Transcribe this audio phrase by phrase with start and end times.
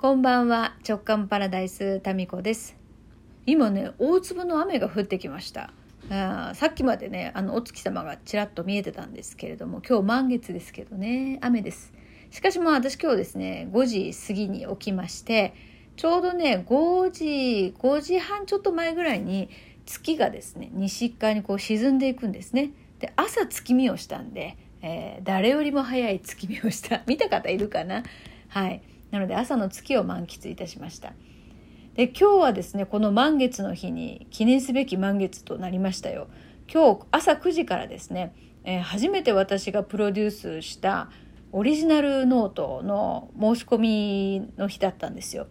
[0.00, 0.76] こんばんは。
[0.88, 2.76] 直感パラダイスタミコです。
[3.46, 5.72] 今ね大粒の雨が降ってきました。
[6.08, 11.92] あさっきまでねあのお月様がちらっと見えてたんですけれども今日満月ですけどね雨です。
[12.30, 15.52] しかしまあ私今日ですね5時過ぎに起きまして
[15.96, 19.50] ちょうどね5時5時半ちょっと前ぐらいに
[19.84, 22.70] 月がですね西側にこう沈んでいくんですね。
[23.00, 27.02] で朝月見をしたんで、えー、誰よりも早い月見をした。
[27.08, 28.04] 見た方いるかな？
[28.46, 28.80] はい。
[29.10, 31.12] なので朝の月を満喫いたしました。
[31.94, 36.28] で今日はですねこの満月の日に記念すべき満月となりましたよ。
[36.72, 38.34] 今日朝9時からですね、
[38.64, 41.10] えー、初めて私がプロデュースした
[41.50, 45.48] オリジナルノートの申し込みの日だったんですよ。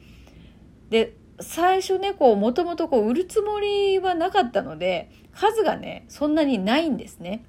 [0.89, 7.43] で最初ねこうもともとこう売るつもりはなかったので数がねそんなにないんですね。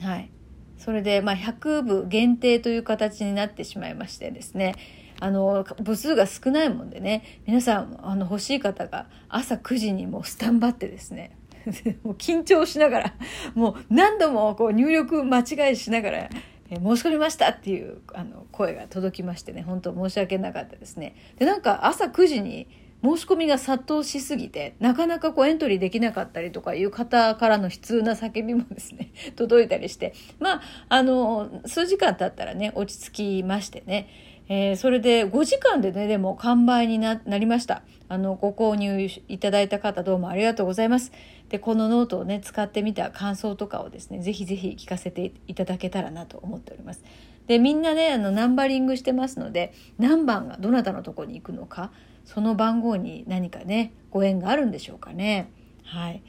[0.00, 0.30] はい。
[0.78, 4.74] それで、まあ、100部限定という形になってしまいましてですね。
[5.18, 7.40] あの部数が少ないもんでね。
[7.46, 11.36] 皆さんあの欲しい方が朝9時にもうスタンバってですね。
[12.04, 13.14] もう緊張しながら
[13.54, 19.62] もう何度もこう入力間違いしながらえ申し込みましたっていうあの声が届きましてね。
[19.62, 21.14] 本当申し訳なかったですね。
[21.38, 22.68] でなんか朝9時に
[23.02, 34.08] 申し込みが殺到しすぎてなかなかこうエントリーできなかったりとかいう方からの悲痛な叫びもですね 届いたりしてまああの数時間経ったらね落ち着きましてね、
[34.48, 37.82] えー、それで5時間でねでも完売になりました。
[38.08, 41.10] あのご購入いただいた方どうもありがとうございます。
[41.48, 47.02] でこのノートをね使ってみた感想とかをですねぜひぜひ聞かせていただけたらなと思っております。
[47.48, 51.90] でみんなねあのナンバリングしてますので何番がどなたのとこに行くのか
[52.26, 55.50] その番号に何かねご縁があるんでしょうかね。
[55.84, 56.22] はい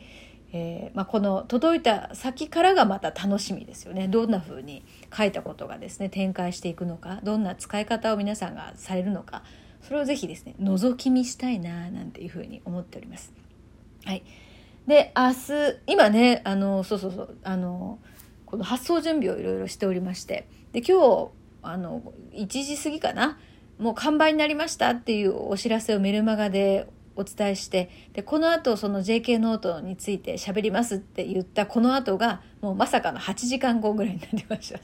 [0.53, 9.43] えーまあ、この届いた先からがまた楽しみですよねどんな風に書いたことがですね展開していくのかどんな使い方を皆さんがされるのか
[9.81, 13.33] それをぜひですね覗き見したいななんていうふうに思っております。
[14.05, 14.23] はい、
[14.87, 17.99] で明日今ねあのそうそうそうあの
[18.45, 21.29] この発送準備をいろいろしておりましてで今日
[21.61, 23.37] あの1時過ぎかな
[23.79, 34.79] もう完売になりましたっていうお知らせをメルマガでお伝えしてでこの後その JK ノートについて喋りますって言ったこの後がもうまさかの8時間後ぐらいになりました。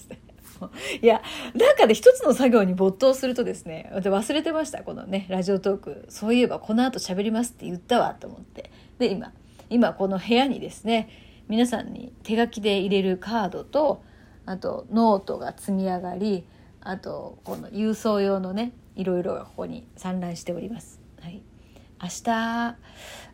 [1.02, 1.22] いや
[1.56, 6.06] なんかね一つの作業に没頭するとですね忘れてましたこのね Radiotalk。
[6.09, 8.72] そういえばこの後喋りますって言ったわと思って。
[9.00, 9.32] で今
[9.70, 11.09] 今この部屋にですね
[11.48, 14.03] 皆さんに手書きで入れるカードと
[14.46, 16.46] あとノートが積み上がり
[16.82, 21.00] あとこの郵送用のねいろいろここに散乱しております。
[21.22, 21.42] はい、
[22.02, 22.78] 明日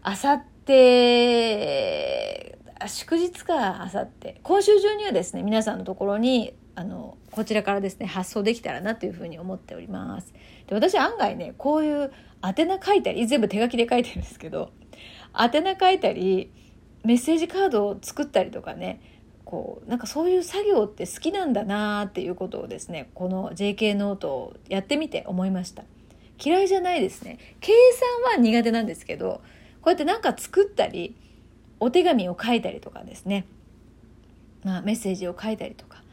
[0.06, 10.34] 明後日祝日か明後日今週中にはですね皆さんのところにあのこちらからですね発送できたらなというふうに思っております。
[10.68, 12.12] で私案外ねこういう
[12.42, 14.72] 宛名書いたり全部手書きで書いてるんですけど
[15.38, 16.52] 宛名書いたり
[17.04, 19.19] メッセージカードを作ったりとかね
[19.50, 25.86] こうなんかそういう作業って好きなんだなっていうことをですねこの JK ノートをやってみて思いました。
[26.40, 27.40] 嫌いじゃないですね。
[27.60, 27.74] 計
[28.24, 29.42] 算は苦手なんですけど
[29.82, 31.16] こうやって何か作ったり
[31.80, 33.48] お手紙を書いたりとかですね、
[34.64, 36.04] まあ、メッセージを書いたりとか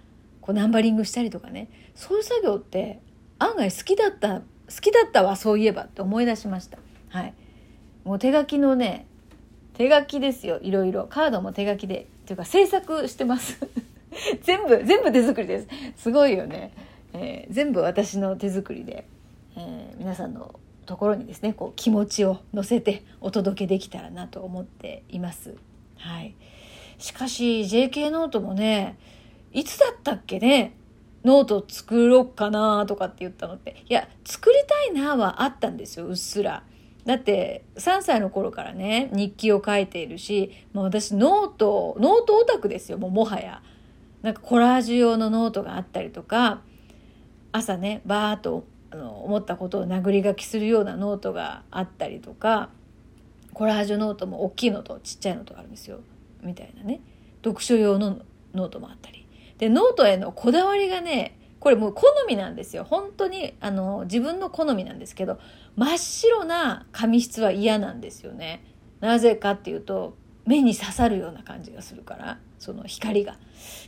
[0.40, 1.68] こうナンバリングしたりとかね。
[1.94, 3.00] そういう作業って
[3.38, 4.42] 案外好きだった好
[4.80, 6.78] きだったわそういえばって思い出しました。
[7.10, 7.34] はい。
[8.04, 9.06] もう手書きのね
[9.74, 11.04] 手書きですよいろいろ。
[11.04, 13.56] カードも手書きでっていうか制作してます。
[14.42, 15.68] 全部全部手作りです。
[15.96, 16.72] すごいよね、
[17.12, 19.06] えー、全部私の手作りで、
[19.56, 25.54] えー、皆さんのところにですねこう気持ちを乗せてお届けできたらなと思っています。
[25.98, 26.34] はい。
[26.98, 28.96] しかし JK ノートもね
[29.52, 30.74] いつだったっけね
[31.24, 33.84] ノート作ろうかなとかって言ったのって。
[33.88, 36.64] いや作りたいなはあったんですようっすら。
[37.06, 43.62] だって3歳の頃からね日記を書いているしもう私ノートノートオタクですよもうもはや。
[44.22, 46.60] なんかコラージュ用のノートがあったりとか
[47.52, 52.70] 朝ねバーッとあの思ったことを殴り書きするようなノートがあったりとか
[53.52, 56.00] コラージュノートも大きいのとちっちゃいのとかあるんですよ
[56.42, 57.00] みたいなね
[57.44, 58.18] 読書用の
[58.52, 59.26] ノートもあったり
[59.58, 62.84] でノートへのこだわりがねこれもう好みなんですよ。
[62.84, 65.40] 本当にあの自分の好みなんですけど
[65.74, 68.62] 真っ白な紙質は嫌なんですよね。
[69.00, 73.36] なぜかっていうと目に刺さるような感じがするからその光が。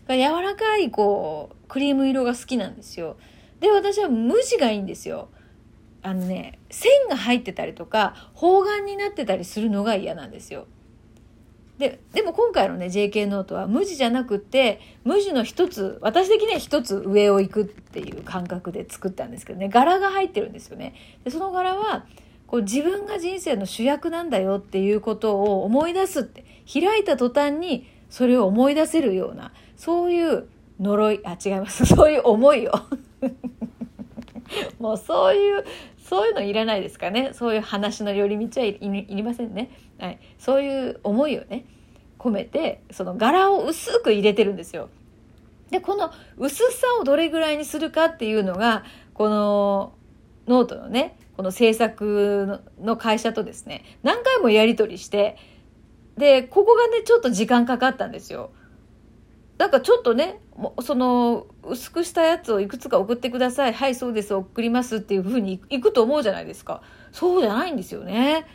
[0.08, 3.16] 柔らかいこうクリーム色が好きなんですよ。
[3.60, 5.28] で私は無地がいいんですよ。
[6.02, 10.66] あのね線が入ってたりとか方眼になってたりするのが嫌なんですよ。
[11.78, 19.68] ででも今回のね JK ノートは無地じゃなくて無地の一つ私的には一つ上を行くっていう感覚で作ったんですけどね。
[19.68, 20.94] 柄が入ってるんですよね。
[21.24, 22.04] でその柄は
[22.48, 30.48] こう自分が人生の主役なんだよっていうことを思い出すって開いた途端にそれを思い出せるようなそういう
[30.80, 31.86] 呪いあ違います。
[31.86, 32.72] そういう思いを。
[34.78, 35.64] もうそういう
[35.98, 41.66] そういうのいらないですかねそういう話の寄り道はいりませんね、はい、そういう思いをね
[42.18, 44.88] 込めてその柄を薄く入れてるんですよ。
[45.70, 49.92] でこの薄さをどれぐらいにするかっていうのがこの
[50.46, 55.36] ノートのねこの制作の会社とですね何回もやり取りして
[56.16, 58.50] でここがねちょっと時間かかったんですよ。
[59.58, 60.40] なんかちょっとね
[60.82, 63.72] その薄くしたやつをいくつか送ってください。
[63.72, 66.82] はいそうです送りますっていうふうにいくと思うじゃないですか。
[67.12, 68.46] そうじゃないんですよね。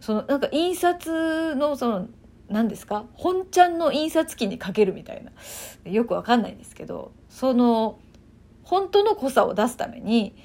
[0.00, 2.08] そのなんか印刷のその
[2.48, 3.04] 何ですか？
[3.14, 5.32] 本ちゃんの印刷機にかけるみたいな。
[5.90, 7.98] よくわかんないんですけどその
[8.62, 10.36] 本当の濃さを出すために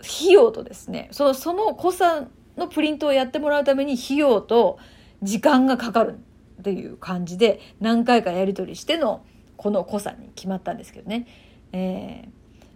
[0.00, 2.24] 費用とですねそのその濃さ
[2.56, 4.78] のプリントをやってもらうために費用と
[5.22, 6.18] 時間がかかる。
[6.60, 9.24] っていう感じで何回かやり取りしての
[9.56, 11.26] この濃さに決まったんですけどね。
[11.72, 12.30] えー、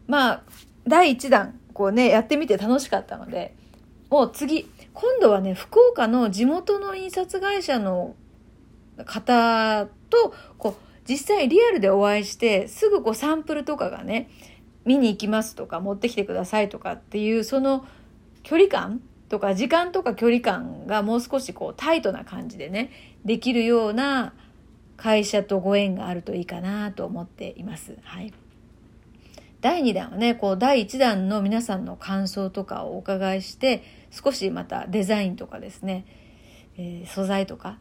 [0.07, 0.43] まあ
[0.87, 3.55] 第1弾こうねやってみて楽しかったので
[4.11, 8.15] もう次今度はね福岡の地元の印刷会社の
[9.05, 10.75] 方とこう
[11.09, 14.31] 実際リアルでお会いしてすぐこうサンプルとかがね
[14.85, 17.87] 見に行きますとか持ってきてくださいとかっていうその
[18.43, 22.91] 距離感とか時間とか距離感がもう少しこうタイトな感じでね
[23.25, 24.35] できるような
[24.97, 27.97] 会社とご縁があるといいかなと思っています。
[28.03, 28.33] はい。
[29.61, 36.05] 第2弾はね、こう第1弾の皆さんの感想とかをお伺いして、少しまたデザインとかですね、
[36.77, 37.79] えー、素材とか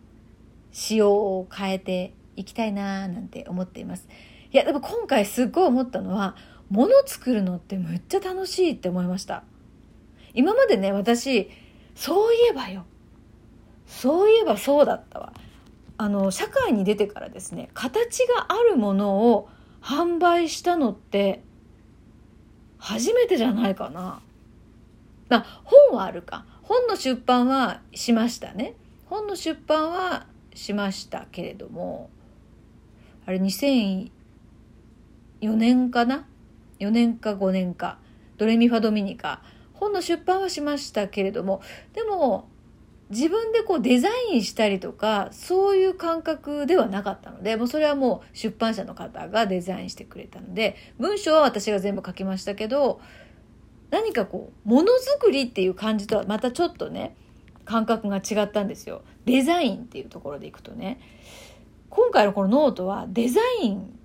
[0.72, 4.08] 仕様を変えていきたいななんて思っています。
[4.52, 6.36] いや、でも今回すっごい思ったのは、
[6.70, 9.44] 物作るのってむっちゃ楽しいって思いました。
[10.34, 11.50] 今までね、私、
[11.96, 12.86] そういえばよ。
[13.86, 15.34] そういえばそうだったわ。
[15.98, 19.50] あの社会に出てからですね形があるものを
[19.82, 21.44] 販売したのって
[22.78, 24.22] 初めてじゃないかな。
[25.30, 28.76] あ本はあるか本の出版はしましたね
[29.06, 32.10] 本の出版はしましたけれども
[33.26, 34.10] あれ2004
[35.42, 36.28] 年かな
[36.80, 37.98] ？4年か5年か
[38.38, 39.42] ドレミファドミニカ
[39.84, 41.62] 本の出版はしましたけれども
[41.94, 42.50] でも
[43.10, 53.02] 自分でこうデザインしたりとかそういう感覚ではなかったのでもうそれはもう出版社の方がデザインしてくれたので文章は私が全部書きましたけど
[53.92, 57.16] 何かこうものづくりっていう感じとはまたちょっとね
[57.66, 59.04] 感覚が違ったんですよ。
[59.24, 61.00] デザインっていうところでいくとね。
[61.90, 63.98] 今回のこのノートはデザイン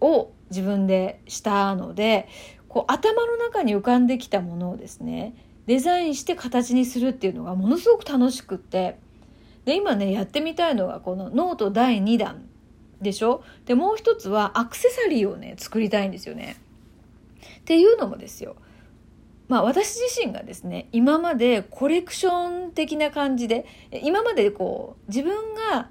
[0.00, 2.28] を自分でしたので
[2.68, 5.34] こう頭の中に浮かんできたものをですね
[5.66, 8.98] デザインして形にするっていうのがものすごく楽しくって
[9.64, 12.48] で今ねやってみたいのがこのノート第2弾
[13.00, 13.44] でしょ？
[13.66, 16.56] でもう一つはアクセサリーをね作りたいんですよね。
[17.60, 18.56] っていうのもですよ
[19.46, 23.66] まあ私自身がですね今までコレクション的な感じで
[24.02, 25.88] 今までこう自分が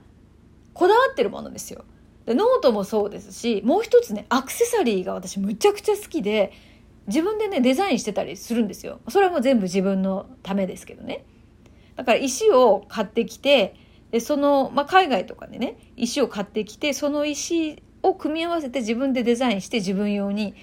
[0.74, 1.85] こだわってるものですよ。
[2.27, 6.51] でノートもそうですしもう一つねアクセサリーが私むちゃくちゃ好きで
[7.07, 11.25] 自分でねデザインしてたりするんですよそれはもう全部自分のためですけどね
[11.96, 13.75] だから石を買ってきて
[14.12, 20.53] でその、まあ、海外とかでね石を買ってきてその石を組み合わせて自分でデザインして自分用に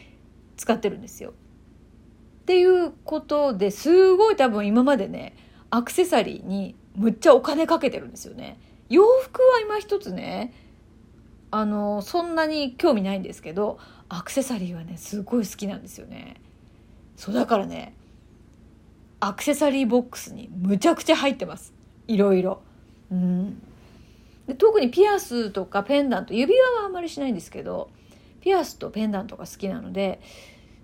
[0.56, 1.30] 使ってるんですよ。
[1.30, 5.34] っていうことですごい多分今までね
[5.70, 8.58] アクセサリーにむっちゃお金かけてるんですよね。
[8.90, 10.52] 洋服は今一つね
[11.56, 16.40] あのそんなに興味ないんですけどアクセサリーはねすごい好きなんですよね。
[17.16, 17.94] そうだからね
[19.20, 21.72] アクセサリーボックスにむちゃくちゃ入ってます。
[22.08, 22.60] いろいろ。
[23.12, 23.62] うん。
[24.48, 27.88] で特にピアスとかペンダント指輪はあんまりしないんですけど
[28.40, 30.20] ピアスとペンダントが好きなので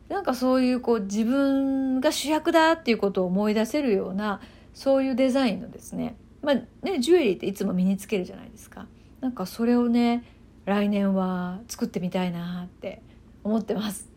[0.08, 4.40] なんかそういうこう自分が主役だっていうことを思い出せるような
[4.72, 8.86] そういうデザインのですねまあねジュエリーっていつも身につけるじゃないですか。
[9.20, 10.24] なんかそれをね
[10.70, 13.02] 来年は作ってみたいなって
[13.44, 14.08] 思ってます。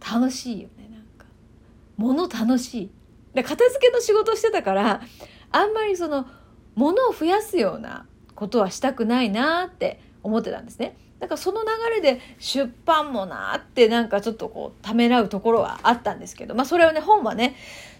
[0.00, 1.26] 楽しいよねなんか。
[1.96, 2.90] 物楽しい。
[3.32, 5.00] で片付けの仕事してたから
[5.52, 6.26] あんまりその
[6.74, 10.96] 物を増やすようなことはしたくないなって思ってたんですね。
[11.20, 17.56] だからその流れで出版もなってなんかちょっとこうためらうところはあったんですけどまあそれはね本はね、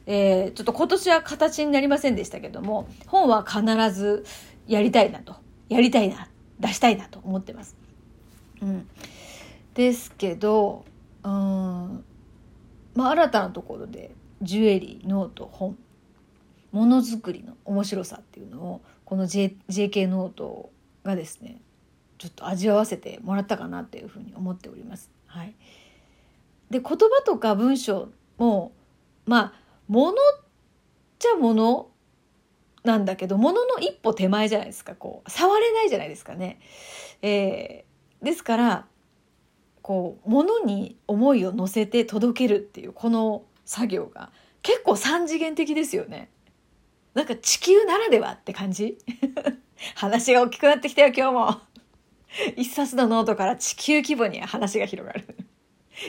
[0.07, 4.27] えー、ちょっと今年は形になりませんでしたけども本は必ず
[4.67, 5.37] やりたいなと。
[5.69, 6.29] やりたいな
[6.61, 7.77] 出したいなと思ってます。
[8.63, 8.89] うん、
[9.75, 10.85] ですけど
[11.23, 12.05] うん
[12.95, 15.77] まあ新たなところでジュエリーノート本
[16.73, 20.71] ものづくりの面白さっていうのをこの、J、JK ノート
[21.05, 21.61] がですね
[22.19, 25.11] ちょっと味わわせてもらったかなっていうふうに思っております。
[25.27, 25.55] はい、
[26.71, 28.09] で言葉とか文章
[28.39, 28.73] も
[29.27, 29.53] まあ
[29.89, 30.15] ものっ
[31.19, 31.89] ちゃもの
[32.87, 36.59] なんだけどものの一歩手前じゃないですかこう触れないじゃないですかね。
[37.21, 38.87] えー、ですから
[39.83, 44.31] こう物に思いを乗せて届けるっていうこの作業が
[44.63, 46.31] 結構三次元的ですよね。
[47.15, 48.99] なんか地球ならではって感じ？
[49.95, 51.61] 話が大きくなってきたよ今日も。
[52.57, 55.46] 一冊のノートから地球規模に話が広がる。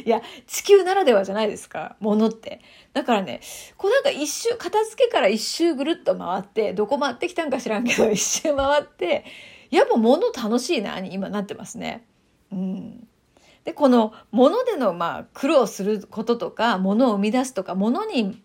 [0.06, 2.62] いや、地球ならではじゃないですか、ものって。
[2.94, 3.42] だからね、
[3.78, 9.26] こうなんか一周、片付けから一周ぐるっと回って、どこ回ってきたんか知らんけど、 一周回って、
[9.70, 12.06] やっぱ物楽しいな、に今なってますね。
[12.52, 13.08] うん。
[13.64, 18.42] で、この物での、まあ、苦労することとか、物を生み出すとか、物に、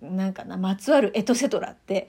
[0.00, 2.08] なんかな、まつわるエトセトラって、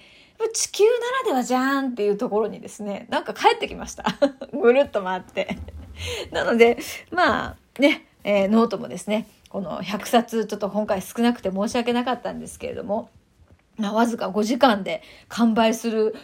[0.54, 0.90] 地球な
[1.24, 4.06] らではじゃんっていうところにですね、なんか帰ってきました。
[4.54, 5.58] ぐるっと回って。
[6.32, 6.78] なので、
[7.12, 13.10] まあ、ね、えー、ノートもですねこの100冊ちょっと今回少なくて申し訳なかったんですけれども、
[13.78, 16.16] まあ、わずか5時間で完売する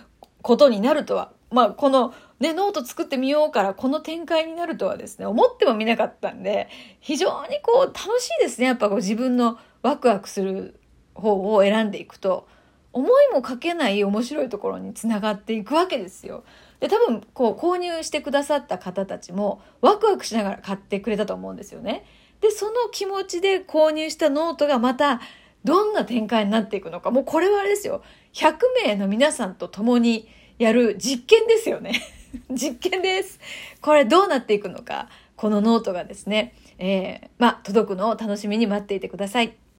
[0.41, 10.79] ことになるとはまあこのねノート作ってみようかな からこの展開になるとはですね思ってもみなかったんで非常にこう楽しいですねやっぱこう自分のワクワクする
[11.13, 12.47] 方を選んでいくと
[12.93, 16.43] 思いもかけない面白いところにつながっていくわけですよ。
[16.81, 22.03] で多分こう購入してくださった方たちもワクワクしながら買ってくれたと思うんですよね。
[22.41, 25.21] でその気持ちで購入したノートがまた
[25.63, 27.11] どんな展開になっていくのか。
[27.11, 28.03] もうこれはあれですよ。
[28.33, 32.01] 100名の皆さんと共にやる実験ですよね。
[32.49, 33.39] 実験です。
[33.79, 35.07] これどうなっていくのか。
[35.35, 39.53] このノートがですね、えー、まあ届くのを楽しみに待っていてください。